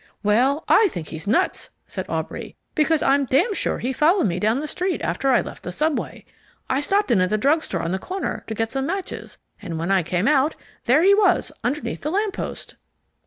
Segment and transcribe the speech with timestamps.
[0.23, 4.59] "Well, I think he's nuts," said Aubrey, "because I'm damn sure he followed me down
[4.59, 6.25] the street after I left the subway.
[6.67, 9.77] I stopped in at the drug store on the corner to get some matches, and
[9.77, 12.77] when I came out, there he was underneath the lamp post."